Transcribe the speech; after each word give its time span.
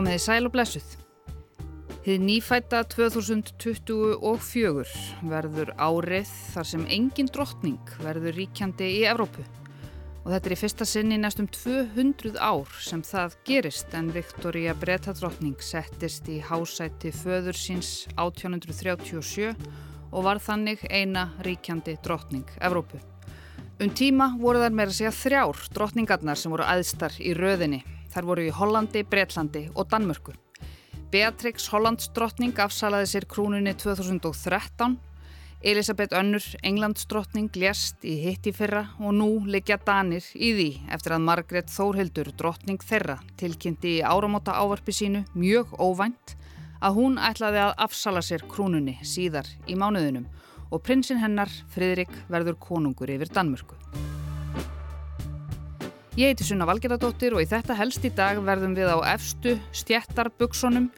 Komið 0.00 0.16
í 0.16 0.20
sæl 0.24 0.46
og 0.48 0.54
blessuð. 0.54 0.92
Þið 2.06 2.22
nýfætta 2.24 2.78
2024 2.88 4.94
verður 5.28 5.72
árið 5.76 6.30
þar 6.54 6.68
sem 6.70 6.86
engin 6.96 7.28
drottning 7.28 7.92
verður 8.00 8.32
ríkjandi 8.38 8.88
í 8.94 9.02
Evrópu. 9.10 9.44
Og 10.22 10.30
þetta 10.32 10.48
er 10.48 10.54
í 10.56 10.58
fyrsta 10.62 10.88
sinni 10.88 11.20
næstum 11.20 11.50
200 11.52 12.40
ár 12.40 12.72
sem 12.80 13.04
það 13.04 13.36
gerist 13.50 13.92
en 13.92 14.08
Viktoria 14.16 14.72
Breta 14.72 15.12
drottning 15.20 15.60
settist 15.60 16.32
í 16.32 16.40
hásætti 16.48 17.12
föður 17.20 17.60
síns 17.60 18.08
1837 18.16 19.52
og 19.52 20.20
var 20.24 20.40
þannig 20.40 20.88
eina 20.88 21.28
ríkjandi 21.44 22.00
drottning 22.00 22.48
Evrópu. 22.56 23.04
Um 23.76 23.92
tíma 23.92 24.32
voru 24.40 24.64
þær 24.64 24.80
meira 24.80 24.96
segja 24.96 25.12
þrjár 25.12 25.60
drottningarnar 25.76 26.40
sem 26.40 26.56
voru 26.56 26.64
aðstar 26.64 27.12
í 27.20 27.36
röðinni. 27.36 27.84
Þar 28.10 28.26
voru 28.26 28.46
í 28.48 28.54
Hollandi, 28.54 29.04
Breitlandi 29.06 29.68
og 29.74 29.88
Danmörku. 29.92 30.34
Beatrix 31.10 31.68
Hollandsdrottning 31.72 32.58
afsalaði 32.62 33.08
sér 33.10 33.26
krúnunni 33.30 33.74
2013. 33.74 34.98
Elisabeth 35.60 36.16
Önnur, 36.16 36.44
Englandsdrottning, 36.64 37.50
lést 37.60 38.04
í 38.06 38.14
hitti 38.22 38.52
fyrra 38.56 38.86
og 38.96 39.12
nú 39.18 39.28
leikja 39.44 39.76
Danir 39.84 40.24
í 40.32 40.54
því 40.56 40.68
eftir 40.96 41.16
að 41.16 41.26
Margret 41.26 41.68
Þórhildur, 41.68 42.30
drottning 42.38 42.80
þeirra, 42.80 43.18
tilkynnti 43.36 43.98
í 43.98 44.04
áramóta 44.06 44.54
ávarpi 44.56 44.94
sínu 44.96 45.26
mjög 45.34 45.74
óvænt 45.76 46.36
að 46.80 46.96
hún 46.96 47.18
ætlaði 47.20 47.60
að 47.66 47.74
afsala 47.86 48.22
sér 48.24 48.46
krúnunni 48.48 48.96
síðar 49.04 49.50
í 49.68 49.76
mánuðinum 49.76 50.30
og 50.70 50.80
prinsinn 50.86 51.20
hennar, 51.20 51.52
Fridrik, 51.74 52.14
verður 52.32 52.56
konungur 52.62 53.12
yfir 53.12 53.28
Danmörku. 53.34 53.76
Ég 56.18 56.32
heiti 56.32 56.42
Sunna 56.42 56.66
Valgerðardóttir 56.66 57.36
og 57.36 57.44
í 57.44 57.46
þetta 57.46 57.76
helst 57.78 58.02
í 58.02 58.10
dag 58.10 58.40
verðum 58.42 58.72
við 58.74 58.88
á 58.90 58.98
efstu 59.12 59.52
stjættarbuksunum 59.78 60.88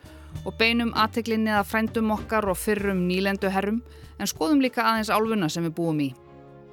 og 0.48 0.56
beinum 0.56 0.94
aðteglinni 0.96 1.52
að 1.52 1.68
frændum 1.68 2.14
okkar 2.14 2.48
og 2.48 2.56
fyrrum 2.56 3.02
nýlendu 3.10 3.50
herrum 3.52 3.82
en 4.16 4.30
skoðum 4.30 4.64
líka 4.64 4.86
aðeins 4.88 5.12
álfuna 5.12 5.50
sem 5.52 5.68
við 5.68 5.76
búum 5.76 6.00
í. 6.00 6.08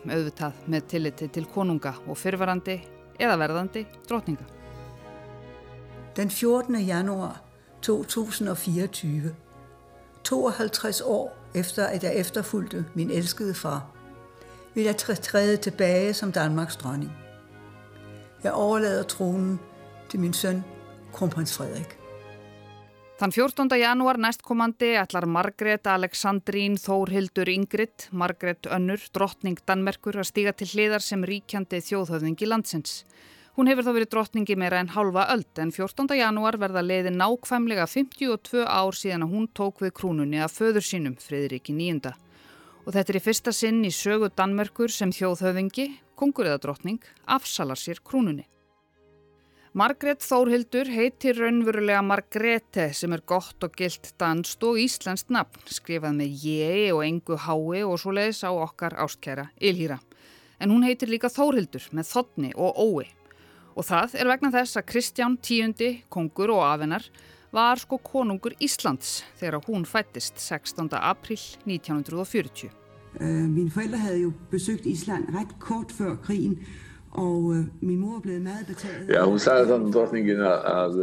Auðvitað 0.08 0.64
með 0.72 0.88
tilliti 0.88 1.28
til 1.36 1.45
konunga 1.52 1.98
og 2.08 2.16
fyrverandi 2.16 2.80
eða 3.20 3.38
verðandi 3.44 3.84
drotninga. 4.08 4.48
Den 6.16 6.32
14. 6.32 6.80
januar 6.88 7.42
2024, 7.84 9.36
52 10.23 11.02
år 11.04 11.34
efter 11.60 11.92
at 11.92 12.08
jeg 12.08 12.23
efterfulgte 12.23 12.86
min 12.95 13.12
elskede 13.12 13.54
far, 13.54 13.90
vil 14.76 14.88
jeg 14.88 14.98
træde 14.98 15.58
tilbage 15.58 16.14
som 16.14 16.32
Danmarks 16.32 16.80
dronning. 16.80 17.12
Jeg 18.40 18.56
overlader 18.56 19.04
tronen 19.04 19.58
til 20.08 20.22
min 20.23 20.34
søn, 20.34 20.62
kronprins 21.12 21.52
Frederik. 21.52 21.98
Þann 23.20 23.34
14. 23.36 23.73
janúar 23.76 24.16
næstkomandi 24.16 24.94
ætlar 24.95 25.26
Margret 25.28 25.90
Aleksandrín 25.92 26.78
Þórhildur 26.80 27.52
Ingrid, 27.52 28.06
Margret 28.16 28.70
Önnur, 28.72 29.04
drottning 29.12 29.60
Danmerkur 29.67 30.22
að 30.22 30.30
stíga 30.30 30.54
til 30.56 30.70
hliðar 30.72 31.04
sem 31.04 31.26
ríkjandi 31.28 31.82
þjóðhöfðingi 31.84 32.48
landsins. 32.48 33.02
Hún 33.60 33.67
hefur 33.67 33.90
þá 33.90 33.92
verið 33.98 34.12
drottningi 34.14 34.56
meira 34.56 34.80
en 34.80 34.94
halva 34.94 35.26
öld 35.34 35.60
en 35.60 35.76
14. 35.76 36.08
janúar 36.16 36.56
verða 36.62 36.80
leiði 36.80 37.12
nákvæmlega 37.12 37.90
52 37.92 38.64
ár 38.64 38.95
síðan 38.95 39.28
að 39.28 39.36
hún 39.36 39.52
tók 39.52 39.84
við 39.84 39.98
krúnunni 40.00 40.40
af 40.40 40.56
föður 40.56 40.88
sínum, 40.88 41.20
Friðriki 41.20 41.76
nýjunda. 41.76 42.16
Og 42.88 42.95
þetta 42.95 43.12
er 43.12 43.20
í 43.20 43.26
fyrsta 43.26 43.52
sinn 43.52 43.84
í 43.84 43.92
sögu 43.92 44.32
Danmerkur 44.32 44.95
sem 44.95 45.12
þjóðhöfðingi, 45.12 45.90
kongur 46.20 46.50
eða 46.50 46.59
drottning, 46.66 47.00
afsalar 47.25 47.80
sér 47.80 48.03
krúnunni. 48.03 48.45
Margret 49.78 50.23
Þórhildur 50.26 50.89
heitir 50.89 51.38
raunverulega 51.38 52.02
Margrete 52.02 52.88
sem 52.98 53.14
er 53.14 53.22
gott 53.22 53.61
og 53.61 53.76
gilt 53.78 54.09
danst 54.17 54.64
og 54.66 54.80
íslenskt 54.82 55.30
nafn, 55.30 55.61
skrifað 55.70 56.17
með 56.17 56.48
ég 56.49 56.88
og 56.95 57.04
engu 57.05 57.38
hái 57.38 57.83
og 57.86 57.94
svo 58.02 58.16
leiðis 58.17 58.42
á 58.42 58.49
okkar 58.49 58.98
ástkæra 58.98 59.52
Ylhýra. 59.61 59.99
En 60.60 60.73
hún 60.73 60.83
heitir 60.88 61.14
líka 61.14 61.30
Þórhildur 61.30 61.86
með 61.94 62.10
þotni 62.10 62.52
og 62.58 62.82
ói. 62.82 63.05
Og 63.77 63.86
það 63.86 64.17
er 64.17 64.33
vegna 64.33 64.52
þess 64.58 64.82
að 64.82 64.89
Kristján 64.89 65.38
tíundi, 65.38 65.92
kongur 66.10 66.58
og 66.58 66.65
afennar, 66.65 67.05
var 67.54 67.77
sko 67.77 68.02
konungur 68.02 68.58
Íslands 68.58 69.20
þegar 69.38 69.61
hún 69.70 69.86
fættist 69.86 70.42
16. 70.42 70.89
april 70.98 71.39
1940. 71.70 72.79
Uh, 73.22 73.28
mine 73.28 73.72
forældre 73.72 73.98
havde 73.98 74.22
jo 74.22 74.32
besøgt 74.52 74.86
Island 74.86 75.24
ret 75.36 75.60
kort 75.60 75.92
før 75.92 76.16
krigen, 76.16 76.60
og 77.12 77.38
uh, 77.44 77.58
min 77.82 78.00
mor 78.00 78.20
blevet 78.20 78.42
meget 78.42 78.66
betaget. 78.68 79.10
Já, 79.10 79.24
hún 79.26 79.40
sagði 79.40 79.66
þannig 79.72 79.94
drottningin 79.94 80.44
að, 80.46 80.62
að 80.66 80.94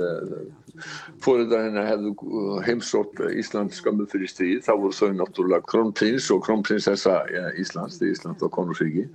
fóröldar 1.24 1.66
hennar 1.66 1.88
hefðu 1.88 2.60
heimsótt 2.64 3.20
Ísland 3.32 3.74
skömmu 3.76 4.06
fyrir 4.12 4.30
stríð. 4.30 4.62
Þá 4.64 4.72
voru 4.76 4.96
þau 4.96 5.10
náttúrulega 5.16 5.68
krónprins 5.68 6.30
og 6.32 6.40
krónprinsessa 6.46 7.18
ja, 7.32 7.50
Íslands, 7.60 7.98
því 8.00 8.14
Ísland 8.14 8.40
var 8.40 8.52
konungsríki. 8.54 9.06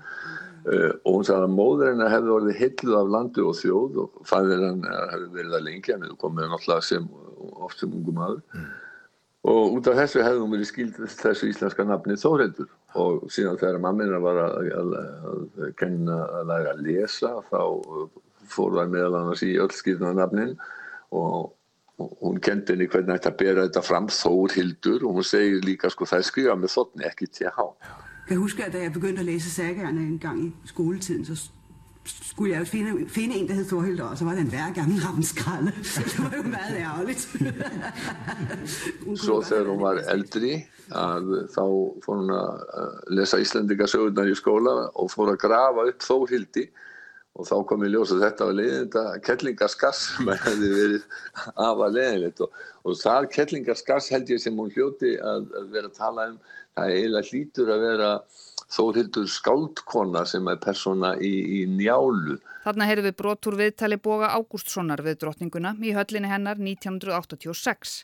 Uh, 0.62 0.92
og 1.06 1.16
hún 1.16 1.26
sagði 1.26 1.48
að 1.48 1.56
móður 1.58 1.90
hennar 1.90 2.14
hefði 2.14 2.36
orðið 2.36 2.60
hilluð 2.62 3.00
af 3.00 3.12
landu 3.16 3.48
og 3.50 3.58
þjóð 3.58 3.98
og 4.04 4.22
fæðir 4.30 4.68
hennar 4.68 5.10
hefði 5.16 5.32
verið 5.40 5.58
að 5.58 5.66
lengja, 5.72 5.96
hann 5.96 6.06
hefði 6.06 6.22
komið 6.22 6.52
náttúrulega 6.52 6.88
sem, 6.92 7.10
oft 7.66 7.82
sem 7.82 7.98
ungum 7.98 8.22
aður. 8.28 8.44
Mm. 8.54 8.70
Og 9.52 9.74
út 9.80 9.88
af 9.90 9.98
þessu 9.98 10.22
hefði 10.22 10.44
hún 10.44 10.52
verið 10.54 10.70
skild 10.70 10.98
þessu 11.18 11.50
íslenska 11.50 11.86
nafni 11.90 12.14
Þórhildur 12.22 12.68
og 13.00 13.32
síðan 13.32 13.60
þegar 13.62 13.80
mammina 13.84 14.20
var 14.20 14.42
að, 14.44 14.70
að, 14.76 14.94
að 14.98 15.72
kenna 15.80 16.18
að 16.40 16.52
læra 16.52 16.74
að 16.76 16.84
lesa 16.88 17.34
þá 17.48 17.62
fór 18.52 18.78
það 18.80 18.94
meðal 18.96 19.18
annars 19.22 19.44
í 19.48 19.54
öll 19.64 19.72
skilna 19.76 20.12
nafnin 20.18 20.54
og, 21.16 21.54
og 22.02 22.14
hún 22.20 22.42
kendi 22.44 22.76
henni 22.76 22.90
hvernig 22.92 23.18
þetta 23.18 23.34
bera 23.40 23.66
þetta 23.68 23.86
fram 23.86 24.10
Þórhildur 24.12 25.06
og 25.08 25.20
hún 25.20 25.28
segir 25.28 25.64
líka 25.66 25.92
sko 25.94 26.08
það 26.10 26.24
er 26.24 26.30
skrifað 26.30 26.62
með 26.64 26.76
þotni 26.76 27.08
ekki 27.08 27.30
TH. 27.32 27.68
Jeg 28.32 28.40
husker, 28.40 28.68
at 28.68 28.76
da 28.76 28.84
jeg 28.84 28.94
begyndte 28.96 29.24
at 29.24 29.28
læse 29.28 29.50
sagerne 29.52 30.04
en 30.06 30.20
gang 30.22 30.44
i 30.48 30.70
skoletiden, 30.70 31.26
så 31.26 31.50
skulle 32.06 32.52
jeg 32.52 32.60
jo 32.60 32.66
finde, 32.66 33.10
finde 33.10 33.36
en, 33.36 33.48
der 33.48 33.54
hed 33.54 33.66
Thorhilder, 33.66 34.04
og 34.04 34.18
så 34.18 34.26
var 34.26 34.32
det 34.32 34.42
en 34.42 34.50
hver 34.50 34.74
gammel 34.74 35.02
rammenskralde. 35.06 35.72
Det 36.12 36.20
var 36.20 36.34
jo 36.38 36.44
meget 36.44 36.78
ærgerligt. 36.78 37.28
Svo 39.24 39.42
þegar 39.42 39.70
hún 39.70 39.82
var 39.82 40.02
eldri 40.14 40.54
að 40.92 41.34
þá 41.56 41.66
fór 42.06 42.22
hún 42.22 42.32
að 42.36 43.12
lesa 43.16 43.40
Íslandingasögurnar 43.40 44.32
í 44.32 44.38
skóla 44.38 44.74
og 44.92 45.12
fór 45.14 45.34
að 45.34 45.42
grafa 45.46 45.86
upp 45.92 46.08
Þórhildi 46.08 46.66
og 47.40 47.48
þá 47.48 47.56
kom 47.68 47.86
ég 47.86 47.94
ljós 47.94 48.12
að 48.12 48.26
þetta 48.26 48.48
var 48.48 48.58
leiðinda 48.58 49.04
kettlingaskass 49.24 50.02
sem 50.18 50.32
hefði 50.46 50.72
verið 50.76 51.06
afa 51.56 51.88
leiðinleitt 51.96 52.42
og, 52.44 52.58
og 52.84 52.98
það 53.00 53.30
kettlingaskass 53.36 54.12
held 54.12 54.34
ég 54.34 54.42
sem 54.44 54.58
hún 54.60 54.74
hljóti 54.74 55.14
að, 55.16 55.48
að 55.62 55.70
vera 55.72 55.92
að 55.92 56.00
tala 56.02 56.28
um 56.34 56.42
það 56.76 56.90
er 56.90 56.98
eiginlega 56.98 57.30
hlítur 57.30 57.72
að 57.72 57.86
vera 57.86 58.10
Þórhildur 58.72 59.28
skáldkona 59.28 60.24
sem 60.30 60.48
er 60.48 60.60
persóna 60.64 61.16
í, 61.20 61.32
í 61.60 61.66
njálu. 61.68 62.38
Þarna 62.64 62.88
heyrðum 62.88 63.10
við 63.10 63.18
brotur 63.20 63.58
viðtali 63.60 63.98
Boga 64.00 64.32
Ágústssonar 64.38 65.04
við 65.04 65.18
drottninguna 65.24 65.74
í 65.84 65.92
höllinni 65.98 66.32
hennar 66.32 66.62
1986. 66.62 67.98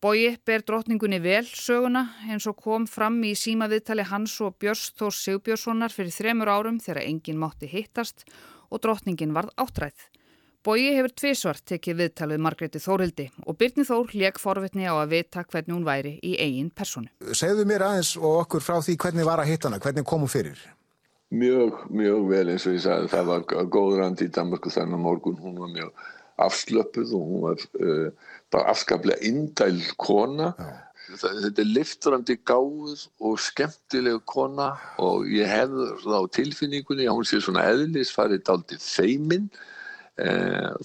Bogi 0.00 0.30
ber 0.48 0.62
drottningunni 0.64 1.18
vel 1.20 1.44
söguna 1.44 2.06
eins 2.24 2.46
og 2.48 2.56
kom 2.64 2.86
fram 2.88 3.18
í 3.28 3.34
síma 3.36 3.68
viðtali 3.68 4.06
hans 4.08 4.38
og 4.40 4.54
Björns 4.62 4.94
Þór 4.96 5.12
Sigbjörnssonar 5.12 5.92
fyrir 5.92 6.14
þremur 6.14 6.48
árum 6.48 6.78
þegar 6.80 7.02
enginn 7.04 7.42
mátti 7.42 7.68
hittast 7.68 8.24
og 8.70 8.80
drottningin 8.80 9.36
varð 9.36 9.52
áttræð. 9.60 10.06
Bogi 10.60 10.90
hefur 10.92 11.12
tvísvart 11.16 11.62
tekið 11.70 12.02
viðtalið 12.02 12.40
Margreti 12.44 12.80
Þórhildi 12.84 13.24
og 13.48 13.56
Byrni 13.56 13.84
Þór 13.88 14.10
leik 14.12 14.40
forvitni 14.42 14.84
á 14.84 14.92
að 14.92 15.14
vita 15.14 15.40
hvernig 15.40 15.72
hún 15.72 15.86
væri 15.86 16.18
í 16.20 16.34
eigin 16.36 16.68
personu. 16.68 17.08
Segðu 17.32 17.64
mér 17.70 17.86
aðeins 17.86 18.10
og 18.20 18.42
okkur 18.42 18.66
frá 18.66 18.76
því 18.84 18.98
hvernig 19.00 19.24
var 19.24 19.40
að 19.40 19.54
hitta 19.54 19.70
hana, 19.70 19.78
hvernig 19.80 20.04
kom 20.10 20.26
hún 20.26 20.32
fyrir? 20.32 20.60
Mjög, 21.32 21.80
mjög 21.88 22.28
vel 22.28 22.52
eins 22.52 22.68
og 22.68 22.76
ég 22.76 22.84
sagði, 22.84 23.08
það 23.14 23.30
var 23.30 23.48
góð 23.72 23.96
rand 24.02 24.20
í 24.20 24.28
Danmarku 24.36 24.74
þennan 24.74 25.04
morgun, 25.06 25.40
hún 25.40 25.56
var 25.62 25.72
mjög 25.72 26.04
afslöpuð 26.44 27.16
og 27.16 27.24
hún 27.30 27.42
var 27.46 27.66
uh, 27.80 28.30
bara 28.52 28.76
afskaplega 28.76 29.32
indæl 29.32 29.80
kona. 29.96 30.52
Já. 30.60 30.70
Þetta 31.24 31.64
er 31.64 31.72
lifturandi 31.72 32.36
gáð 32.46 33.08
og 33.24 33.40
skemmtileg 33.40 34.20
kona 34.28 34.74
og 35.00 35.24
ég 35.32 35.48
hefði 35.48 35.88
þá 36.04 36.20
tilfinningunni 36.36 37.08
að 37.08 37.16
hún 37.16 37.26
sé 37.32 37.40
svona 37.40 37.64
eðlis 37.72 38.12
farið 38.14 38.44
daldi 38.46 38.76
feiminn 38.84 39.48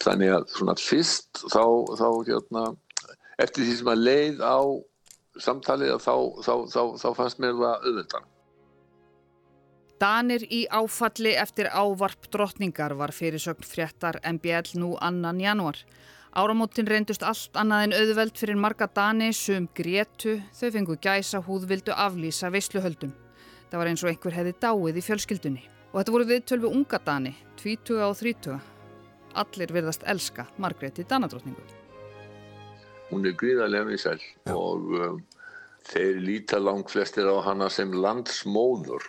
þannig 0.03 0.31
að 0.35 0.45
svona 0.53 0.75
fyrst 0.79 1.41
þá, 1.51 1.63
þá 1.99 2.07
hérna, 2.29 2.65
eftir 3.41 3.65
því 3.65 3.79
sem 3.79 3.91
að 3.91 4.05
leið 4.05 4.43
á 4.45 4.59
samtalið 5.41 5.97
þá, 5.99 6.15
þá, 6.45 6.81
þá 7.01 7.09
fannst 7.17 7.41
mér 7.43 7.57
það 7.59 7.89
auðvendan. 7.89 8.31
Danir 9.99 10.43
í 10.51 10.65
áfalli 10.75 11.31
eftir 11.39 11.69
ávarp 11.71 12.27
drottningar 12.31 12.97
var 12.99 13.13
fyrirsögn 13.15 13.63
fréttar 13.63 14.19
MBL 14.27 14.75
nú 14.79 14.95
annan 14.99 15.39
januar. 15.39 15.79
Áramótin 16.35 16.87
reyndust 16.91 17.23
allt 17.23 17.55
annað 17.55 17.85
en 17.85 17.95
auðveld 18.01 18.35
fyrir 18.35 18.59
marga 18.59 18.89
Dani 18.91 19.31
sem 19.31 19.69
grétu, 19.71 20.41
þau 20.51 20.67
fengu 20.75 20.99
gæsa 20.99 21.39
húðvildu 21.39 21.95
aflýsa 21.95 22.51
veisluhöldum. 22.51 23.15
Það 23.71 23.79
var 23.79 23.91
eins 23.93 24.03
og 24.03 24.11
einhver 24.11 24.35
hefði 24.35 24.55
dáið 24.59 24.99
í 24.99 25.07
fjölskyldunni. 25.07 25.65
Og 25.93 26.01
þetta 26.01 26.17
voru 26.17 26.31
viðtölvi 26.33 26.75
unga 26.75 26.99
Dani, 27.07 27.37
20 27.63 28.03
og 28.03 28.17
30 28.19 28.74
allir 29.35 29.73
virðast 29.75 30.05
elska 30.07 30.47
Margréti 30.57 31.07
Danadrottningu. 31.07 31.63
hún 33.11 33.25
er 33.27 33.35
gríðarlega 33.37 33.89
vinsæl 33.89 34.21
og 34.53 34.93
um, 34.97 35.17
þeir 35.85 36.19
líta 36.23 36.59
langt 36.61 36.91
flestir 36.93 37.29
á 37.29 37.37
hana 37.45 37.69
sem 37.69 37.93
landsmóður. 37.93 39.05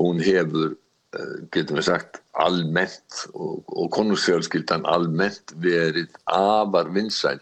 Hún 0.00 0.20
hefur, 0.24 0.76
uh, 1.16 1.34
getum 1.54 1.80
við 1.80 1.88
sagt, 1.88 2.20
almennt 2.44 3.24
og, 3.32 3.62
og 3.70 3.90
konungsfjölskyldan 3.94 4.86
almennt 4.90 5.54
verið 5.64 6.12
afar 6.30 6.92
vinsæl. 6.94 7.40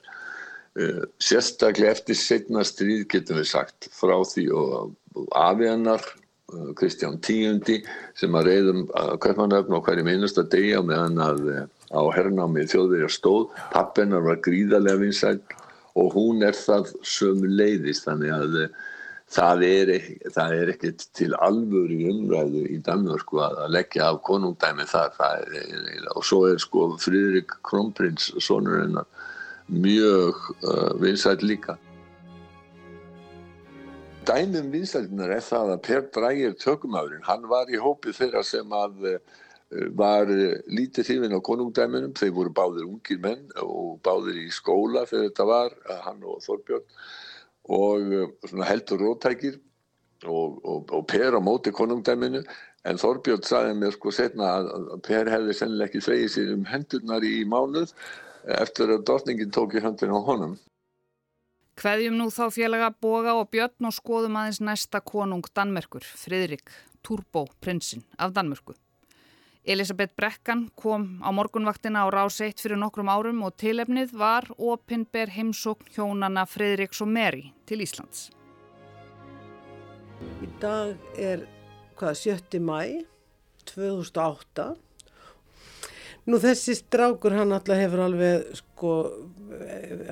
Uh, 0.78 1.04
sérstaklega 1.20 1.96
eftir 1.96 2.18
setna 2.18 2.64
stríð 2.64 3.06
getum 3.12 3.42
við 3.42 3.50
sagt 3.52 3.90
frá 3.92 4.16
því 4.24 4.48
og, 4.56 4.94
og 5.18 5.30
afi 5.36 5.68
hennar 5.68 6.06
uh, 6.06 6.70
Kristján 6.78 7.18
Tíundi 7.24 7.82
sem 8.16 8.38
að 8.38 8.52
reyðum 8.52 8.86
kaupmannöfn 9.20 9.76
á 9.76 9.84
hverjum 9.84 10.12
einasta 10.14 10.46
degi 10.46 10.76
á 10.78 10.82
meðan 10.86 11.20
að 11.20 11.44
uh, 11.50 11.64
á 11.92 12.02
hernámi 12.16 12.64
þjóðverjar 12.70 13.12
stóð. 13.12 13.50
Pappennar 13.74 14.24
var 14.24 14.40
gríðarlega 14.44 15.04
vinsæl 15.04 15.38
og 16.00 16.16
hún 16.16 16.42
er 16.46 16.56
það 16.56 16.94
sömu 17.04 17.50
leiðis 17.52 18.02
þannig 18.06 18.32
að 18.32 18.58
uh, 18.64 18.82
það 19.32 19.64
er, 19.66 19.92
það 20.34 20.54
er 20.56 20.72
ekkert 20.74 21.06
til 21.16 21.30
alvöru 21.44 21.98
umræðu 22.10 22.64
í 22.72 22.78
Danmörku 22.84 23.40
að, 23.44 23.60
að 23.64 23.74
leggja 23.76 24.08
af 24.10 24.20
konungdæmi 24.28 24.88
þar 24.88 25.14
er, 25.60 26.08
og 26.16 26.26
svo 26.26 26.44
er 26.50 26.60
sko 26.62 26.90
Fridrik 27.00 27.54
Kronprins 27.64 28.32
sonur 28.42 28.82
hennar 28.82 29.08
mjög 29.72 30.42
uh, 30.66 30.92
vinsæl 31.00 31.40
líka 31.44 31.78
Dæmum 34.22 34.68
vinsældunar 34.70 35.32
er 35.34 35.42
það 35.42 35.72
að 35.72 35.80
Per 35.82 36.04
Drægir 36.14 36.52
tökumafurinn, 36.54 37.24
hann 37.26 37.48
var 37.50 37.70
í 37.72 37.80
hópi 37.82 38.12
þeirra 38.14 38.44
sem 38.46 38.76
að 38.76 39.08
uh, 39.16 39.40
var 39.96 40.30
lítið 40.68 41.08
hrifin 41.08 41.36
á 41.36 41.40
konungdæminum, 41.44 42.14
þeir 42.18 42.32
voru 42.36 42.52
báðir 42.54 42.88
ungir 42.88 43.20
menn 43.22 43.46
og 43.62 44.00
báðir 44.04 44.40
í 44.44 44.48
skóla 44.52 45.06
þegar 45.08 45.28
þetta 45.28 45.46
var, 45.48 45.76
hann 46.06 46.24
og 46.28 46.42
Þorbjörn 46.44 46.88
og 47.72 48.16
uh, 48.16 48.64
heldur 48.66 49.00
rótækir 49.02 49.60
og, 50.26 50.58
og, 50.64 50.92
og 50.92 51.06
Per 51.10 51.38
á 51.38 51.40
móti 51.42 51.72
konungdæminu 51.74 52.42
en 52.88 52.98
Þorbjörn 52.98 53.46
sagði 53.46 53.78
mér 53.78 53.94
sko 53.94 54.12
setna 54.14 54.50
að 54.58 54.92
Per 55.06 55.30
hefði 55.30 55.56
sennileg 55.56 55.90
ekki 55.90 56.04
þvegið 56.06 56.34
sér 56.34 56.52
um 56.56 56.68
hendurnar 56.68 57.26
í 57.26 57.42
mánuð 57.46 57.94
eftir 58.58 58.90
að 58.90 59.06
dotningin 59.06 59.54
tók 59.54 59.76
í 59.78 59.82
höndin 59.82 60.14
á 60.14 60.18
honum. 60.18 60.56
Hveðjum 61.78 62.18
nú 62.18 62.28
þá 62.34 62.44
félaga 62.52 62.90
Boga 63.00 63.36
og 63.38 63.48
Björn 63.54 63.88
og 63.88 63.94
skoðum 63.96 64.36
aðeins 64.36 64.60
næsta 64.60 65.00
konung 65.00 65.46
Danmerkur, 65.54 66.04
Fridrik 66.04 66.74
Turbo 67.02 67.46
prinsinn 67.60 68.04
af 68.18 68.34
Danmörku. 68.34 68.74
Elisabeth 69.62 70.16
Brekkan 70.18 70.70
kom 70.74 71.22
á 71.22 71.30
morgunvaktina 71.30 72.02
á 72.02 72.10
rás 72.10 72.40
1 72.42 72.58
fyrir 72.58 72.80
nokkrum 72.82 73.06
árum 73.06 73.44
og 73.46 73.54
tilefnið 73.62 74.10
var 74.18 74.48
opinber 74.58 75.30
heimsókn 75.30 75.92
hjónana 75.94 76.42
Fridriks 76.50 76.98
og 77.04 77.12
Mary 77.14 77.52
til 77.66 77.84
Íslands. 77.84 78.32
Í 80.42 80.48
dag 80.58 80.98
er 81.14 81.46
hvað, 81.94 82.18
7. 82.18 82.58
mæ 82.58 83.06
2008 83.70 84.72
Nú 86.22 86.38
þessi 86.38 86.76
strákur 86.78 87.34
hann 87.34 87.54
alltaf 87.54 87.78
hefur 87.78 88.04
alveg 88.04 88.50
sko, 88.54 88.92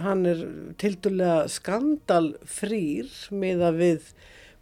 hann 0.03 0.25
er 0.26 0.41
tildulega 0.79 1.44
skandalfrýr 1.50 3.11
með 3.31 3.62
að 3.67 3.79
við 3.79 4.08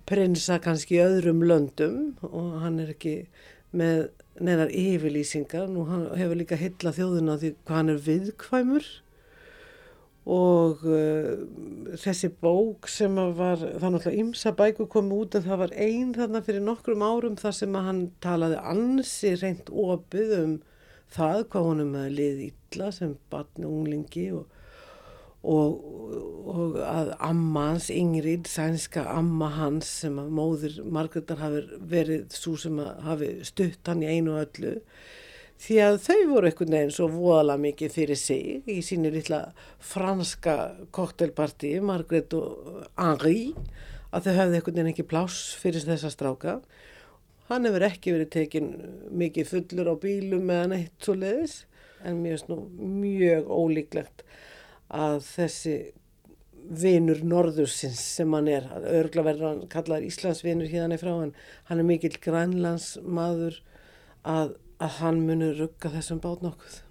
prinsa 0.08 0.58
kannski 0.64 1.00
öðrum 1.00 1.40
löndum 1.48 2.18
og 2.28 2.58
hann 2.64 2.76
er 2.84 2.92
ekki 2.92 3.14
með 3.72 4.10
neinar 4.44 4.72
yfirlýsingar. 4.74 5.68
Nú 5.72 5.84
hefur 5.88 6.38
líka 6.38 6.58
hylla 6.60 6.94
þjóðuna 6.94 7.38
því 7.40 7.52
hvað 7.58 7.78
hann 7.78 7.92
er 7.94 8.02
viðkvæmur 8.06 8.88
og 10.28 10.82
uh, 10.84 11.44
þessi 11.96 12.28
bók 12.42 12.88
sem 12.92 13.14
var, 13.16 13.62
það 13.62 13.94
náttúrulega 13.94 14.20
ymsa 14.20 14.52
bæku 14.56 14.84
komið 14.92 15.22
út 15.22 15.36
en 15.38 15.46
það 15.46 15.62
var 15.62 15.72
einn 15.86 16.10
þarna 16.16 16.42
fyrir 16.44 16.64
nokkrum 16.66 17.04
árum 17.06 17.38
þar 17.40 17.56
sem 17.56 17.78
hann 17.86 18.02
talaði 18.24 18.58
ansi 18.74 19.32
reynd 19.40 19.72
opið 19.72 20.34
um 20.42 20.52
það 21.14 21.46
hvað 21.54 21.68
honum 21.70 21.96
hefði 21.96 22.16
liðið 22.18 22.44
illa 22.50 22.90
sem 22.92 23.16
barni 23.32 23.64
og 23.64 23.78
unglingi 23.78 24.26
og, 24.36 24.57
og, 25.46 25.78
og 26.48 26.78
að 26.82 27.12
amma 27.22 27.68
hans, 27.72 27.88
Ingrid, 27.94 28.48
sænska 28.50 29.04
amma 29.12 29.50
hans 29.54 29.90
sem 30.02 30.18
að 30.18 30.34
móður 30.34 30.80
Margreðar 30.84 31.42
hafi 31.42 31.62
verið 31.92 32.34
svo 32.34 32.56
sem 32.58 32.78
að 32.82 33.04
hafi 33.06 33.30
stutt 33.46 33.90
hann 33.90 34.02
í 34.02 34.10
einu 34.18 34.38
öllu. 34.40 34.78
Því 35.58 35.78
að 35.82 35.96
þau 36.04 36.18
voru 36.30 36.48
einhvern 36.48 36.74
veginn 36.76 36.94
svo 36.94 37.08
voðalega 37.10 37.62
mikið 37.64 37.94
fyrir 37.94 38.18
sig 38.18 38.68
í 38.70 38.78
sínu 38.86 39.10
lilla 39.10 39.40
franska 39.82 40.56
koktelparti, 40.94 41.72
Margreð 41.82 42.36
og 42.38 42.84
Henri 42.98 43.54
að 44.14 44.28
þau 44.28 44.34
hefði 44.36 44.60
einhvern 44.60 44.78
veginn 44.78 44.92
ekki 44.92 45.08
pláss 45.10 45.56
fyrir 45.58 45.86
þessa 45.86 46.12
stráka. 46.14 46.60
Hann 47.48 47.66
hefur 47.66 47.86
ekki 47.88 48.14
verið 48.14 48.30
tekin 48.34 48.70
mikið 49.18 49.50
fullur 49.50 49.90
á 49.90 49.94
bílum 49.98 50.50
eða 50.52 50.70
neitt 50.74 50.94
svo 51.02 51.16
leiðis 51.18 51.62
en 52.06 52.20
mér 52.22 52.36
finnst 52.36 52.50
nú 52.52 52.60
mjög 53.02 53.48
ólíklegt 53.50 54.22
að 54.88 55.20
þessi 55.26 55.76
vinur 56.68 57.22
norðursins 57.24 58.00
sem 58.16 58.32
hann 58.36 58.48
er, 58.50 58.66
örgla 59.00 59.24
verður 59.24 59.48
hann 59.48 59.62
kallar 59.72 60.04
Íslandsvinur 60.04 60.68
hérna 60.68 60.98
frá 61.00 61.14
en 61.14 61.32
hann 61.70 61.80
er 61.80 61.88
mikill 61.88 62.16
grænlandsmaður 62.20 63.62
að, 64.24 64.58
að 64.82 65.00
hann 65.00 65.24
munur 65.24 65.56
rugga 65.62 65.92
þessum 65.94 66.20
bát 66.24 66.44
nokkuð. 66.44 66.82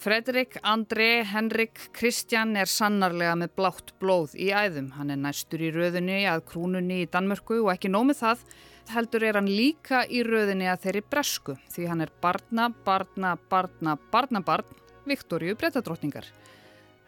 Fredrik, 0.00 0.54
André, 0.64 1.26
Henrik, 1.28 1.76
Kristjan 1.92 2.54
er 2.56 2.70
sannarlega 2.72 3.34
með 3.36 3.50
blátt 3.58 3.90
blóð 4.00 4.32
í 4.32 4.46
æðum. 4.48 4.94
Hann 4.96 5.12
er 5.12 5.20
næstur 5.20 5.60
í 5.60 5.68
röðunni 5.74 6.22
að 6.24 6.46
krúnunni 6.48 7.02
í 7.02 7.08
Danmörku 7.12 7.58
og 7.66 7.74
ekki 7.74 7.90
nómið 7.92 8.22
það 8.22 8.46
heldur 8.90 9.26
er 9.28 9.38
hann 9.38 9.50
líka 9.50 10.02
í 10.08 10.22
röðunni 10.26 10.70
að 10.70 10.86
þeirri 10.86 11.02
bresku 11.12 11.56
því 11.74 11.88
hann 11.90 12.04
er 12.04 12.12
barna, 12.22 12.70
barna, 12.86 13.36
barna, 13.50 13.96
barnabarn 14.10 14.78
Viktoríu 15.10 15.58
brettadrottningar. 15.58 16.28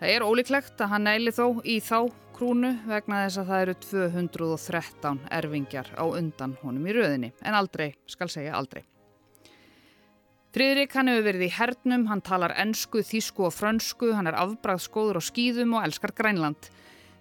Það 0.03 0.13
er 0.17 0.27
ólíklegt 0.27 0.81
að 0.83 0.91
hann 0.91 1.07
næli 1.07 1.31
þó 1.35 1.63
í 1.63 1.79
þá 1.79 2.11
krúnu 2.35 2.73
vegna 2.89 3.21
þess 3.23 3.39
að 3.39 3.51
það 3.53 3.61
eru 3.65 3.75
213 3.87 5.21
erfingjar 5.39 5.93
á 5.95 6.05
undan 6.09 6.57
honum 6.65 6.89
í 6.91 6.97
röðinni 6.97 7.31
en 7.47 7.55
aldrei, 7.55 7.93
skal 8.11 8.27
segja 8.33 8.57
aldrei. 8.59 8.83
Fridrik 10.53 10.93
hann 10.99 11.09
hefur 11.09 11.25
verið 11.31 11.47
í 11.47 11.53
hernum, 11.55 12.09
hann 12.11 12.21
talar 12.21 12.53
ennsku, 12.61 13.01
þísku 13.07 13.47
og 13.47 13.55
frönsku, 13.57 14.11
hann 14.13 14.29
er 14.29 14.37
afbræðskóður 14.43 15.17
á 15.17 15.23
skýðum 15.25 15.79
og 15.79 15.87
elskar 15.87 16.13
Grænland. 16.19 16.69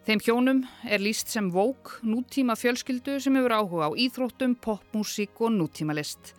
Þeim 0.04 0.26
hjónum 0.26 0.66
er 0.84 1.00
líst 1.00 1.30
sem 1.32 1.48
vók, 1.54 2.00
nútíma 2.02 2.58
fjölskyldu 2.58 3.20
sem 3.22 3.38
hefur 3.38 3.56
áhuga 3.56 3.88
á 3.88 3.92
íþróttum, 3.94 4.58
popmusík 4.58 5.38
og 5.40 5.54
nútíma 5.54 5.96
list. 5.96 6.34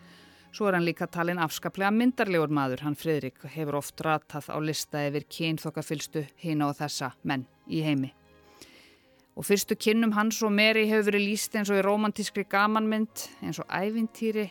Svo 0.53 0.69
er 0.69 0.77
hann 0.77 0.85
líka 0.85 1.07
talin 1.09 1.41
afskaplega 1.41 1.91
myndarlegur 1.97 2.51
maður, 2.53 2.83
hann 2.85 2.97
Fridrik 2.99 3.41
hefur 3.55 3.79
oft 3.79 4.01
ratað 4.05 4.51
á 4.53 4.59
lista 4.61 5.01
yfir 5.07 5.25
kynþokkafylstu 5.25 6.27
hina 6.43 6.69
og 6.69 6.77
þessa 6.77 7.15
menn 7.25 7.47
í 7.73 7.81
heimi. 7.81 8.11
Og 9.33 9.47
fyrstu 9.49 9.79
kynnum 9.81 10.13
hans 10.13 10.43
og 10.45 10.53
Meri 10.53 10.85
hefur 10.91 11.09
verið 11.09 11.31
líst 11.31 11.57
eins 11.57 11.73
og 11.73 11.81
í 11.81 11.87
romantískri 11.87 12.45
gamanmynd, 12.53 13.31
eins 13.41 13.63
og 13.63 13.71
ævintýri, 13.73 14.51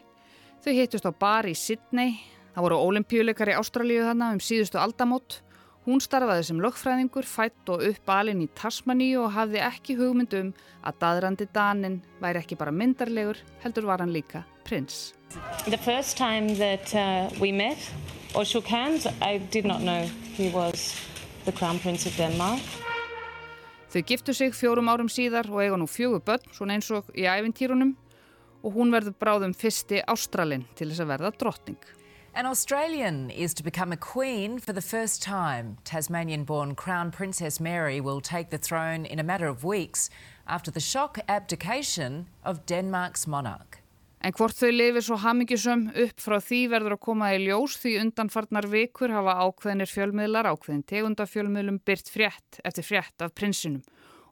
Þau 0.61 0.75
hittust 0.77 1.07
á 1.09 1.13
bar 1.17 1.47
í 1.49 1.55
Sydney, 1.57 2.19
það 2.53 2.65
voru 2.67 2.75
ólimpíuleikar 2.85 3.49
í 3.49 3.55
Ástralíu 3.57 4.03
þannig 4.05 4.35
um 4.35 4.41
síðustu 4.45 4.77
aldamót. 4.77 5.39
Hún 5.87 6.03
starfaði 6.05 6.45
sem 6.45 6.61
lögfræðingur, 6.61 7.25
fætt 7.25 7.73
og 7.73 7.81
upp 7.87 8.13
alin 8.13 8.45
í 8.45 8.49
Tasmaníu 8.61 9.23
og 9.23 9.33
hafði 9.33 9.65
ekki 9.65 9.97
hugmynd 9.97 10.37
um 10.37 10.53
að 10.85 11.01
daðrandi 11.01 11.49
Danin 11.49 12.01
væri 12.21 12.45
ekki 12.45 12.61
bara 12.61 12.77
myndarlegur, 12.77 13.41
heldur 13.65 13.89
var 13.89 14.05
hann 14.05 14.13
líka 14.13 14.45
prins. 14.63 15.13
The 15.67 15.77
first 15.77 16.17
time 16.17 16.55
that 16.55 16.93
uh, 16.95 17.29
we 17.39 17.51
met 17.51 17.77
or 18.35 18.45
shook 18.45 18.65
hands, 18.65 19.07
I 19.21 19.37
did 19.37 19.65
not 19.65 19.81
know 19.81 20.05
he 20.35 20.49
was 20.49 20.95
the 21.45 21.51
crown 21.51 21.79
prince 21.79 22.05
of 22.05 22.15
Denmark. 22.17 22.59
Þau 23.91 24.03
giftu 24.07 24.33
sig 24.33 24.53
fjórum 24.55 24.87
árum 24.87 25.09
síðar 25.11 25.49
og 25.51 25.59
eiga 25.59 25.75
nú 25.75 25.87
fjögur 25.89 26.21
börn, 26.23 26.45
svona 26.55 26.77
eins 26.77 26.87
og 26.95 27.09
í 27.11 27.25
æfintýrunum 27.27 27.95
og 28.63 28.77
hún 28.77 28.93
verður 28.93 29.17
bráðum 29.19 29.55
fyrsti 29.57 29.99
Ástralin 30.07 30.63
til 30.79 30.91
þess 30.91 31.03
að 31.03 31.11
verða 31.11 31.31
drottning. 31.41 31.81
An 32.33 32.45
Australian 32.45 33.29
is 33.29 33.53
to 33.53 33.63
become 33.63 33.91
a 33.91 33.97
queen 33.97 34.59
for 34.59 34.71
the 34.71 34.81
first 34.81 35.21
time. 35.21 35.77
Tasmanian-born 35.83 36.75
Crown 36.75 37.11
Princess 37.11 37.59
Mary 37.59 37.99
will 37.99 38.21
take 38.21 38.49
the 38.49 38.57
throne 38.57 39.05
in 39.05 39.19
a 39.19 39.23
matter 39.23 39.47
of 39.47 39.65
weeks 39.65 40.09
after 40.47 40.71
the 40.71 40.79
shock 40.79 41.19
abdication 41.27 42.29
of 42.45 42.65
Denmark's 42.65 43.27
monarch. 43.27 43.80
En 44.21 44.33
hvort 44.37 44.53
þau 44.53 44.69
lifir 44.69 45.01
svo 45.01 45.15
hamingisum 45.17 45.87
upp 45.97 46.19
frá 46.21 46.35
því 46.45 46.59
verður 46.69 46.93
að 46.93 47.01
koma 47.07 47.31
í 47.33 47.39
ljós 47.41 47.79
því 47.81 47.95
undanfarnar 48.03 48.67
vikur 48.69 49.13
hafa 49.15 49.33
ákveðinir 49.47 49.89
fjölmiðlar 49.89 50.49
ákveðin 50.51 50.83
tegundafjölmiðlum 50.91 51.79
byrt 51.89 52.11
frétt 52.13 52.59
eftir 52.61 52.85
frétt 52.85 53.25
af 53.25 53.33
prinsinum 53.33 53.81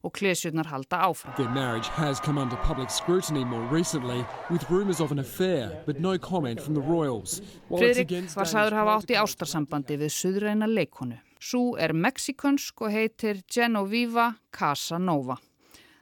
og 0.06 0.14
klesjurnar 0.14 0.70
halda 0.70 1.02
áfram. 1.10 1.34
Their 1.42 1.50
marriage 1.50 1.90
has 1.98 2.22
come 2.22 2.38
under 2.38 2.56
public 2.68 2.94
scrutiny 2.94 3.44
more 3.44 3.66
recently 3.74 4.24
with 4.52 4.70
rumours 4.70 5.02
of 5.02 5.12
an 5.12 5.20
affair 5.20 5.82
but 5.88 6.00
no 6.00 6.18
comment 6.20 6.62
from 6.62 6.76
the 6.76 6.86
royals. 6.86 7.42
Fridrik 7.74 8.14
var 8.36 8.46
sagður 8.46 8.78
hafa 8.84 8.96
átt 9.00 9.12
í 9.12 9.20
ástarsambandi 9.20 9.98
við 10.00 10.14
suðræna 10.14 10.70
leikonu. 10.70 11.18
Sú 11.42 11.74
er 11.82 11.98
mexikonsk 11.98 12.86
og 12.86 12.94
heitir 12.94 13.42
Genoviva 13.50 14.36
Casanova. 14.52 15.40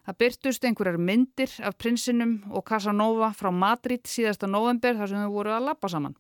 Það 0.08 0.16
byrtust 0.22 0.64
einhverjar 0.64 0.98
myndir 1.04 1.54
af 1.68 1.74
prinsinum 1.76 2.38
og 2.56 2.64
Casanova 2.70 3.34
frá 3.36 3.50
Madrid 3.52 4.06
síðasta 4.08 4.48
november 4.48 4.96
þar 4.96 5.10
sem 5.12 5.26
þau 5.26 5.34
voru 5.34 5.52
að 5.52 5.66
lappa 5.68 5.90
saman. 5.92 6.16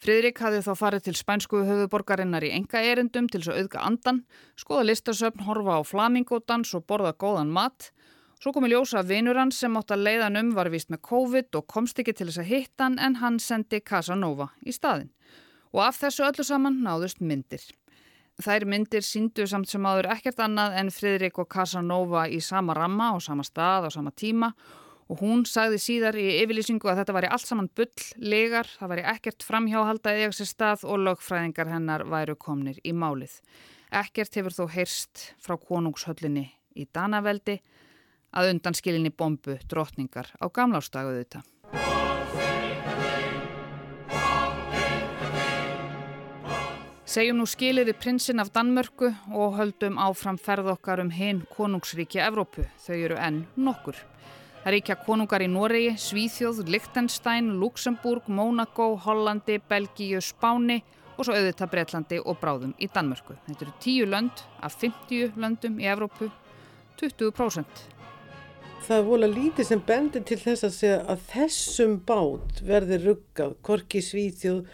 Fridrik 0.00 0.40
hafði 0.40 0.62
þá 0.64 0.70
farið 0.80 1.02
til 1.04 1.14
spænsku 1.18 1.60
höfuborgarinnar 1.68 2.46
í 2.48 2.54
enga 2.56 2.80
erindum 2.80 3.28
til 3.28 3.42
að 3.44 3.58
auðga 3.60 3.82
andan, 3.84 4.22
skoða 4.56 4.86
listasöfn, 4.88 5.44
horfa 5.44 5.76
á 5.76 5.80
flamingódans 5.84 6.72
og 6.72 6.86
borða 6.88 7.12
góðan 7.12 7.52
mat. 7.52 7.92
Svo 8.40 8.54
komi 8.56 8.72
ljósa 8.72 9.04
vinur 9.04 9.36
hans 9.36 9.60
sem 9.60 9.76
átt 9.76 9.92
að 9.92 10.08
leiðan 10.08 10.40
um 10.40 10.54
var 10.56 10.72
vist 10.72 10.88
með 10.88 11.04
COVID 11.12 11.60
og 11.60 11.68
komst 11.68 12.00
ekki 12.00 12.16
til 12.16 12.30
þess 12.30 12.40
að 12.40 12.50
hitta 12.54 12.88
hann 12.88 12.98
en 12.98 13.20
hann 13.20 13.38
sendi 13.38 13.84
Casanova 13.84 14.48
í 14.64 14.72
staðin. 14.72 15.12
Og 15.76 15.84
af 15.84 16.00
þessu 16.00 16.24
öllu 16.32 16.48
saman 16.48 16.80
náðust 16.80 17.20
myndir. 17.20 17.60
Þær 18.40 18.64
myndir 18.64 19.04
síndu 19.04 19.44
samt 19.46 19.68
sem 19.68 19.84
áður 19.84 20.08
ekkert 20.14 20.40
annað 20.40 20.78
en 20.80 20.90
Fridrik 20.94 21.36
og 21.42 21.50
Casanova 21.52 22.24
í 22.32 22.40
sama 22.40 22.74
ramma 22.76 23.10
og 23.16 23.20
sama 23.24 23.44
stað 23.44 23.90
og 23.90 23.92
sama 23.92 24.12
tíma 24.16 24.52
og 25.12 25.20
hún 25.20 25.44
sagði 25.44 25.80
síðar 25.82 26.16
í 26.16 26.24
yfirlýsingu 26.40 26.88
að 26.88 27.02
þetta 27.02 27.16
væri 27.18 27.30
allt 27.34 27.44
saman 27.44 27.68
bull, 27.76 28.06
legar, 28.16 28.70
það 28.78 28.92
væri 28.94 29.06
ekkert 29.12 29.44
framhjáhalda 29.44 30.14
eða 30.16 30.36
sér 30.38 30.48
stað 30.48 30.86
og 30.88 31.02
lögfræðingar 31.04 31.72
hennar 31.74 32.06
væru 32.08 32.38
komnir 32.40 32.80
í 32.80 32.94
málið. 32.96 33.36
Ekkert 33.92 34.40
hefur 34.40 34.56
þó 34.56 34.64
heyrst 34.72 35.26
frá 35.42 35.58
konungshöllinni 35.60 36.46
í 36.80 36.88
Danaveldi 36.88 37.58
að 38.32 38.54
undanskilinni 38.54 39.12
bombu 39.12 39.58
drotningar 39.68 40.32
á 40.40 40.48
gamlástaguðu 40.48 41.26
þetta. 41.26 42.01
Segjum 47.12 47.42
nú 47.42 47.44
skiliði 47.44 47.92
prinsinn 48.00 48.40
af 48.40 48.48
Danmörku 48.54 49.10
og 49.36 49.58
höldum 49.58 49.98
áfram 50.00 50.38
ferð 50.40 50.70
okkar 50.72 51.02
um 51.02 51.10
hinn 51.12 51.42
konungsríkja 51.52 52.24
Evrópu. 52.30 52.62
Þau 52.80 52.94
eru 52.94 53.18
enn 53.20 53.42
nokkur. 53.60 53.98
Það 54.62 54.72
ríkja 54.72 54.94
konungar 55.02 55.42
í 55.44 55.48
Noregi, 55.52 55.90
Svíþjóð, 56.00 56.62
Lichtenstein, 56.72 57.50
Luxemburg, 57.60 58.30
Monaco, 58.32 58.86
Hollandi, 59.04 59.58
Belgíu, 59.68 60.22
Spáni 60.24 60.78
og 61.18 61.26
svo 61.26 61.36
auðvitað 61.36 61.72
Breitlandi 61.74 62.20
og 62.22 62.38
bráðum 62.40 62.72
í 62.80 62.88
Danmörku. 62.94 63.36
Þetta 63.44 63.66
eru 63.66 63.74
10 63.84 64.08
lönd 64.14 64.44
af 64.64 64.78
50 64.80 65.36
löndum 65.44 65.76
í 65.84 65.90
Evrópu, 65.92 66.30
20%. 67.02 67.84
Það 68.86 68.96
er 68.96 69.04
vola 69.10 69.28
lítið 69.34 69.68
sem 69.68 69.84
bendir 69.84 70.24
til 70.24 70.40
þess 70.40 70.64
að 70.64 71.04
að 71.12 71.28
þessum 71.34 72.00
bát 72.08 72.64
verði 72.64 73.02
ruggað, 73.04 73.58
korki 73.60 74.00
Svíþjóð, 74.00 74.64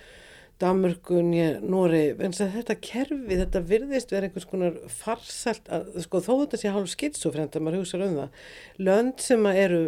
Danmörkun, 0.58 1.30
Nóri, 1.70 2.02
en 2.18 2.34
þetta 2.34 2.74
kerfi, 2.82 3.36
þetta 3.38 3.62
virðist 3.62 4.10
verið 4.10 4.30
einhvers 4.30 4.48
konar 4.50 4.80
farsalt, 4.90 5.68
að, 5.70 5.92
sko 6.02 6.22
þó 6.24 6.32
þetta 6.40 6.58
sé 6.58 6.72
hálf 6.74 6.90
skitsofrend 6.90 7.54
að 7.54 7.64
maður 7.66 7.84
hugsa 7.84 8.00
um 8.02 8.16
það. 8.18 8.42
Lönd 8.88 9.22
sem 9.22 9.46
eru, 9.52 9.80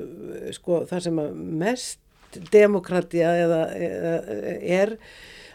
sko 0.55 0.85
þar 0.91 1.05
sem 1.09 1.21
mest 1.65 2.41
demokratía 2.55 3.33
eða, 3.43 3.61
eða 3.75 4.15
er 4.79 4.97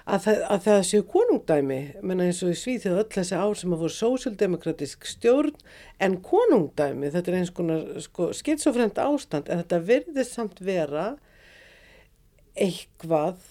að 0.06 0.28
að 0.30 0.60
það 0.68 0.82
séu 0.86 1.06
konungdæmi, 1.10 1.80
menna 2.06 2.28
eins 2.28 2.44
og 2.46 2.52
í 2.54 2.58
Svíþjóð 2.60 3.00
öll 3.02 3.14
þessi 3.16 3.40
ár 3.40 3.56
sem 3.58 3.72
að 3.74 3.86
voru 3.86 3.96
sósildemokratisk 3.96 5.08
stjórn 5.10 5.56
en 6.04 6.20
konungdæmi, 6.26 7.10
þetta 7.16 7.32
er 7.32 7.40
eins 7.40 7.54
konar 7.56 7.88
sko, 8.04 8.30
skitsofrend 8.38 9.02
ástand. 9.02 9.50
En 9.50 9.64
þetta 9.64 9.82
virðist 9.88 10.38
samt 10.38 10.62
vera 10.62 11.08
eitthvað 12.54 13.42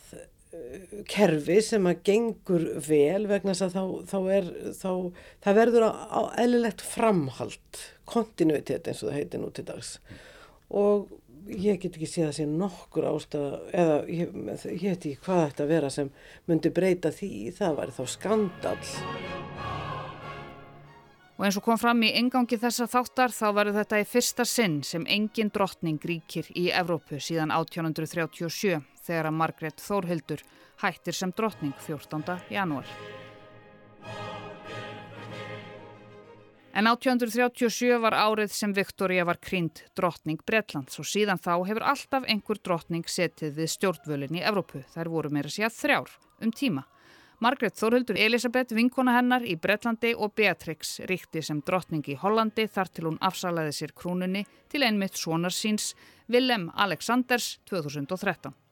kerfi 1.11 1.59
sem 1.65 1.89
að 1.89 2.01
gengur 2.09 2.69
vel 2.87 3.27
vegna 3.31 3.55
þess 3.55 3.67
að 3.67 3.75
þá, 3.75 3.83
þá 4.11 4.19
er 4.37 4.49
þá, 4.79 4.93
það 5.47 5.59
verður 5.61 5.87
á, 5.89 6.21
eðlilegt 6.45 6.85
framhald, 6.85 7.83
kontinuitet 8.11 8.89
eins 8.89 9.03
og 9.03 9.11
það 9.11 9.19
heitir 9.21 9.43
nú 9.43 9.51
til 9.55 9.67
dags. 9.69 9.99
Og 10.75 11.13
ég 11.51 11.81
get 11.81 11.97
ekki 11.97 12.09
séð 12.09 12.29
að 12.29 12.37
sé 12.39 12.47
nokkur 12.49 13.09
ástæða 13.11 13.59
eða 13.77 13.97
ég, 14.09 14.37
ég 14.71 14.95
veit 14.95 14.95
ekki 14.97 15.17
hvað 15.27 15.43
þetta 15.43 15.67
vera 15.69 15.91
sem 15.93 16.11
myndi 16.49 16.73
breyta 16.75 17.13
því 17.13 17.33
það 17.59 17.81
væri 17.81 17.97
þá 17.99 18.05
skandal 18.15 18.79
Og 21.35 21.43
eins 21.43 21.57
og 21.59 21.65
kom 21.67 21.79
fram 21.83 22.03
í 22.07 22.13
engangi 22.15 22.57
þessa 22.63 22.87
þáttar 22.87 23.33
þá 23.35 23.47
verður 23.57 23.79
þetta 23.81 24.01
í 24.01 24.05
fyrsta 24.07 24.45
sinn 24.47 24.77
sem 24.87 25.05
engin 25.11 25.51
drottning 25.53 25.99
ríkir 26.07 26.47
í 26.55 26.69
Evrópu 26.71 27.19
síðan 27.19 27.51
1837 27.51 28.79
þegar 29.05 29.31
að 29.31 29.39
Margret 29.41 29.85
Þórhildur 29.85 30.45
hættir 30.83 31.17
sem 31.17 31.33
drottning 31.37 31.77
14. 31.87 32.41
janúar. 32.51 32.89
En 36.75 36.89
1837 36.91 38.01
var 38.03 38.17
árið 38.19 38.51
sem 38.51 38.73
Viktoria 38.75 39.23
var 39.29 39.39
krynd 39.39 39.85
drottning 39.95 40.41
Bretlands 40.43 40.99
og 40.99 41.07
síðan 41.07 41.39
þá 41.39 41.53
hefur 41.69 41.85
alltaf 41.87 42.27
einhver 42.27 42.59
drottning 42.59 43.07
setið 43.07 43.61
við 43.61 43.71
stjórnvölinn 43.77 44.41
í 44.41 44.43
Evrópu. 44.43 44.83
Þær 44.91 45.13
voru 45.13 45.31
meira 45.31 45.53
segja 45.55 45.71
þrjár 45.71 46.11
um 46.43 46.51
tíma. 46.51 46.83
Margret 47.39 47.79
Þórhildur 47.79 48.19
Elisabeth, 48.19 48.75
vinkona 48.75 49.15
hennar 49.15 49.47
í 49.47 49.55
Bretlandi 49.55 50.17
og 50.19 50.35
Beatrix 50.35 50.97
ríkti 51.07 51.45
sem 51.47 51.63
drottning 51.63 52.03
í 52.11 52.19
Hollandi 52.19 52.67
þar 52.67 52.91
til 52.91 53.07
hún 53.07 53.23
afsalaði 53.23 53.75
sér 53.79 53.95
krúnunni 53.95 54.43
til 54.73 54.83
einmitt 54.83 55.15
sonar 55.21 55.55
síns 55.55 55.93
Willem 56.27 56.71
Alexanders 56.75 57.59
2013. 57.71 58.64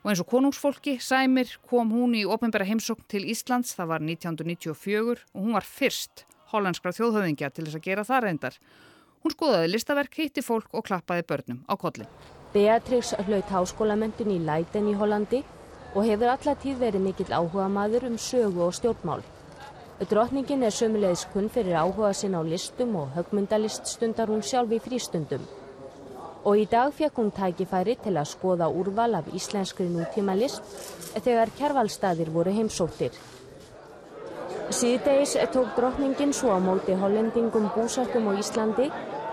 Og 0.00 0.08
eins 0.08 0.20
og 0.22 0.30
konungsfólki, 0.32 0.94
Sæmir, 0.96 1.50
kom 1.68 1.90
hún 1.92 2.14
í 2.16 2.22
ofinbæra 2.24 2.64
heimsókn 2.64 3.04
til 3.12 3.26
Íslands, 3.28 3.74
það 3.76 3.90
var 3.90 4.04
1994 4.06 5.26
og 5.34 5.42
hún 5.42 5.52
var 5.52 5.66
fyrst 5.68 6.24
hollandskra 6.54 6.94
þjóðhauðingja 6.96 7.50
til 7.52 7.66
þess 7.66 7.76
að 7.76 7.84
gera 7.84 8.06
það 8.08 8.24
reyndar. 8.24 8.56
Hún 9.20 9.34
skoðaði 9.34 9.68
listaverk, 9.74 10.16
hitti 10.16 10.44
fólk 10.46 10.72
og 10.72 10.86
klappaði 10.88 11.26
börnum 11.28 11.60
á 11.68 11.76
kollin. 11.76 12.08
Beatrix 12.54 13.12
hlaut 13.26 13.52
háskólamöndun 13.52 14.32
í 14.32 14.40
Leiden 14.40 14.88
í 14.88 14.96
Hollandi 14.96 15.44
og 15.92 16.08
hefur 16.08 16.32
allatíð 16.32 16.80
verið 16.80 17.04
mikill 17.04 17.30
áhuga 17.36 17.68
maður 17.68 18.08
um 18.08 18.16
sögu 18.16 18.64
og 18.70 18.74
stjórnmál. 18.80 19.20
Drotningin 20.00 20.64
er 20.64 20.72
sömulegis 20.72 21.26
kunn 21.34 21.52
fyrir 21.52 21.76
áhuga 21.76 22.14
sinn 22.16 22.32
á 22.32 22.40
listum 22.40 22.96
og 22.96 23.12
högmyndalist 23.18 23.84
stundar 23.98 24.32
hún 24.32 24.40
sjálf 24.40 24.72
í 24.72 24.80
frístundum 24.80 25.44
og 26.44 26.56
í 26.56 26.66
dag 26.70 26.92
fekk 26.96 27.18
hún 27.20 27.32
tækifæri 27.36 27.96
til 28.04 28.14
að 28.16 28.30
skoða 28.32 28.70
úrval 28.72 29.18
af 29.18 29.28
íslenskri 29.36 29.88
nútímalist 29.92 30.64
þegar 31.18 31.52
kjærvalstaðir 31.58 32.32
voru 32.32 32.54
heimsóttir. 32.56 33.12
Síðdeis 34.70 35.34
tók 35.52 35.72
drotningin 35.76 36.32
svo 36.32 36.54
á 36.54 36.58
móti 36.62 36.94
hollendingum 36.94 37.66
búsættum 37.74 38.30
á 38.30 38.32
Íslandi 38.38 38.86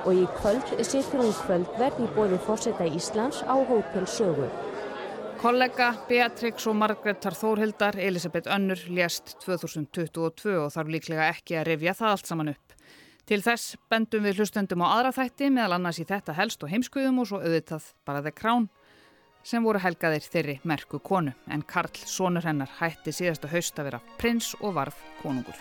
og 0.05 0.13
í 0.15 0.25
kvöld 0.39 0.71
sittur 0.81 1.21
hún 1.21 1.35
kvöldverð 1.43 2.01
í 2.01 2.07
bóði 2.15 2.39
fórseta 2.41 2.87
Íslands 2.89 3.43
á 3.45 3.53
Hótel 3.53 4.07
Sögu. 4.09 4.47
Kollega 5.37 5.91
Beatrix 6.09 6.65
og 6.65 6.79
Margreðar 6.79 7.35
Þórhildar 7.37 7.99
Elisabeth 8.01 8.49
Önnur 8.49 8.81
lést 8.89 9.35
2022 9.43 10.55
og 10.57 10.71
þarf 10.73 10.89
líklega 10.89 11.27
ekki 11.29 11.59
að 11.59 11.67
revja 11.69 11.93
það 11.99 12.13
allt 12.15 12.31
saman 12.31 12.49
upp. 12.55 12.73
Til 13.27 13.41
þess 13.43 13.73
bendum 13.91 14.23
við 14.23 14.37
hlustendum 14.39 14.85
á 14.87 14.87
aðra 14.87 15.09
þætti 15.17 15.49
meðal 15.51 15.73
annars 15.75 15.97
í 15.99 16.05
þetta 16.07 16.31
helst 16.37 16.61
og 16.63 16.69
heimskuðum 16.71 17.17
og 17.19 17.27
svo 17.27 17.41
auðvitað 17.41 17.89
bara 18.07 18.21
þeir 18.23 18.35
krán 18.37 18.67
sem 19.43 19.67
voru 19.67 19.81
helgaðir 19.83 20.23
þeirri 20.23 20.55
merku 20.63 21.01
konu 21.03 21.33
en 21.51 21.65
Karl, 21.67 21.91
sonur 22.07 22.47
hennar, 22.47 22.71
hætti 22.79 23.11
síðasta 23.11 23.51
haust 23.51 23.83
að 23.83 23.89
vera 23.89 24.01
prins 24.15 24.53
og 24.61 24.77
varð 24.79 25.03
konungur. 25.19 25.59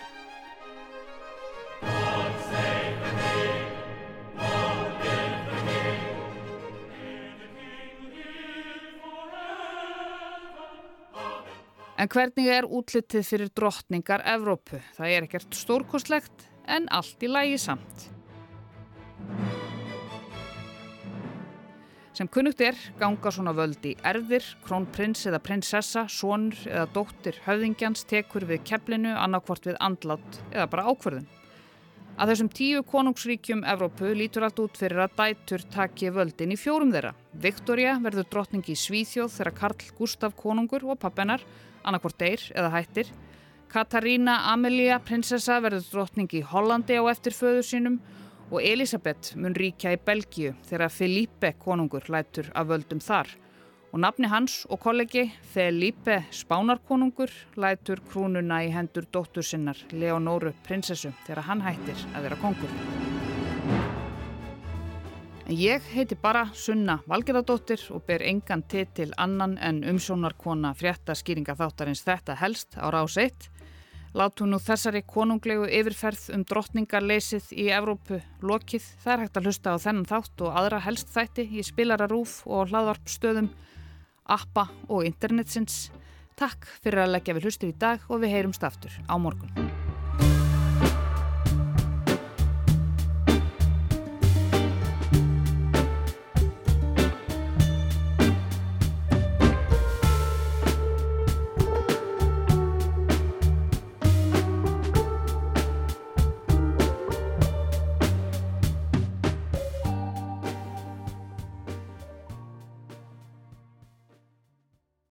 En 11.99 12.13
hvernig 12.13 12.47
er 12.47 12.67
útlitið 12.71 13.27
fyrir 13.27 13.51
drottningar 13.51 14.23
Evrópu? 14.23 14.79
Það 14.95 15.17
er 15.17 15.27
ekkert 15.27 15.65
stórkostlegt 15.67 16.53
en 16.67 16.89
allt 16.95 17.23
í 17.23 17.31
lægi 17.31 17.59
samt. 17.63 18.11
Sem 22.17 22.29
kunnugt 22.33 22.63
er 22.65 22.77
ganga 22.97 23.29
svona 23.29 23.53
völdi 23.53 23.93
erðir, 24.07 24.45
krónprins 24.65 25.27
eða 25.29 25.41
prinsessa, 25.45 26.07
sonur 26.09 26.57
eða 26.65 26.87
dóttir 26.95 27.43
höfðingjans 27.45 28.07
tekur 28.09 28.47
við 28.49 28.63
keflinu 28.71 29.13
annarkvort 29.13 29.69
við 29.69 29.77
andlátt 29.85 30.39
eða 30.55 30.71
bara 30.73 30.87
ákverðin. 30.89 31.27
Að 32.17 32.31
þessum 32.33 32.49
tíu 32.57 32.81
konungsríkjum 32.89 33.67
Evrópu 33.69 34.15
lítur 34.17 34.47
allt 34.47 34.63
út 34.65 34.79
fyrir 34.81 35.03
að 35.05 35.19
dætur 35.19 35.67
taki 35.75 36.09
völdin 36.09 36.55
í 36.55 36.57
fjórum 36.57 36.95
þeirra. 36.95 37.13
Viktoria 37.37 37.99
verður 38.01 38.31
drottningi 38.33 38.73
í 38.73 38.81
Svíþjóð 38.81 39.35
þegar 39.35 39.57
Karl 39.59 39.91
Gustaf 39.99 40.39
konungur 40.41 40.89
og 40.89 40.97
pappennar 41.03 41.45
annarkvort 41.85 42.17
deyr 42.23 42.49
eða 42.57 42.73
hættir 42.79 43.13
Katarína 43.67 44.37
Amelia, 44.53 45.01
prinsessa, 45.03 45.59
verður 45.61 45.85
drottning 45.91 46.31
í 46.39 46.43
Hollandi 46.47 46.97
á 46.97 47.05
eftir 47.11 47.35
föður 47.35 47.67
sínum 47.67 47.97
og 48.47 48.61
Elisabeth 48.63 49.35
mun 49.37 49.57
ríkja 49.59 49.97
í 49.97 49.99
Belgíu 50.07 50.53
þegar 50.69 50.93
Filipe 50.95 51.51
konungur 51.59 52.07
lætur 52.13 52.53
af 52.55 52.69
völdum 52.71 53.03
þar. 53.03 53.27
Og 53.91 54.03
nafni 54.03 54.31
hans 54.31 54.61
og 54.71 54.81
kollegi 54.85 55.25
Felipe 55.53 56.21
Spánarkonungur 56.31 57.33
lætur 57.59 58.03
krúnuna 58.11 58.63
í 58.67 58.71
hendur 58.75 59.09
dóttur 59.13 59.47
sinnar 59.47 59.81
Leonóru 59.91 60.55
prinsessu 60.67 61.11
þegar 61.27 61.49
hann 61.49 61.65
hættir 61.67 62.07
að 62.15 62.29
vera 62.29 62.39
kongur. 62.43 62.73
En 65.47 65.55
ég 65.55 65.83
heiti 65.95 66.17
bara 66.19 66.49
Sunna 66.59 67.01
Valgerðardóttir 67.07 67.83
og 67.95 68.03
ber 68.07 68.23
engan 68.27 68.65
titil 68.67 69.13
annan 69.17 69.59
en 69.63 69.85
umsónarkona 69.87 70.73
frétta 70.75 71.15
skýringa 71.15 71.55
þáttarins 71.59 72.03
þetta 72.07 72.35
helst 72.41 72.75
á 72.75 72.91
rás 72.91 73.15
1. 73.23 73.51
Látu 74.15 74.47
nú 74.47 74.61
þessari 74.63 75.03
konunglegu 75.05 75.67
yfirferð 75.67 76.31
um 76.37 76.45
drottningarleysið 76.49 77.51
í 77.53 77.69
Evrópu 77.75 78.21
lokið. 78.41 78.87
Það 79.03 79.13
er 79.13 79.25
hægt 79.25 79.41
að 79.41 79.49
hlusta 79.49 79.75
á 79.75 79.85
þennan 79.85 80.09
þátt 80.09 80.45
og 80.47 80.59
aðra 80.63 80.83
helst 80.87 81.13
þætti 81.13 81.49
í 81.51 81.65
spilararúf 81.67 82.39
og 82.47 82.71
hlaðvarpstöðum, 82.73 83.51
appa 84.25 84.69
og 84.89 85.09
internetsins. 85.09 85.89
Takk 86.37 86.69
fyrir 86.85 87.05
að 87.05 87.17
leggja 87.17 87.37
við 87.37 87.49
hlustir 87.49 87.73
í 87.73 87.81
dag 87.81 88.05
og 88.09 88.23
við 88.25 88.39
heyrumst 88.39 88.65
aftur 88.65 88.97
á 89.09 89.15
morgun. 89.21 89.76